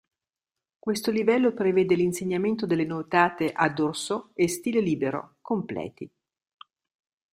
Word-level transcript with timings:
Questo 0.79 1.11
livello 1.11 1.53
prevede 1.53 1.93
l'insegnamento 1.93 2.65
delle 2.65 2.85
nuotate 2.85 3.51
a 3.51 3.69
dorso 3.69 4.31
e 4.33 4.47
stile 4.47 4.81
libero 4.81 5.35
(completi). 5.41 6.09